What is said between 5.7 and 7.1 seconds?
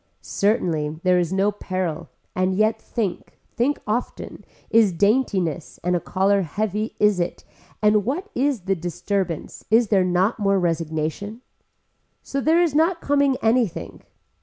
and a collar heavy